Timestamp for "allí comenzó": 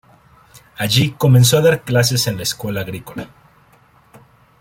0.77-1.59